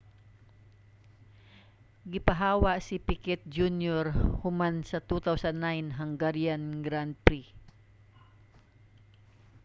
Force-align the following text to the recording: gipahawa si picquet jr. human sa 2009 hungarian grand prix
gipahawa 2.11 2.73
si 2.85 2.95
picquet 3.05 3.37
jr. 3.55 4.05
human 4.41 4.75
sa 4.89 4.97
2009 5.07 5.93
hungarian 5.99 6.63
grand 6.85 7.13
prix 7.25 7.45